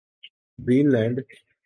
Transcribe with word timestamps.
green 0.59 0.85
land 0.93 1.15